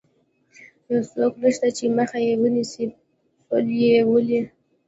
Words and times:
یو 0.91 1.01
څوک 1.13 1.33
نشته 1.43 1.67
چې 1.77 1.85
مخه 1.97 2.19
یې 2.27 2.33
ونیسي، 2.41 2.85
پل 3.47 3.65
یې 3.81 3.97
ولې. 4.09 4.41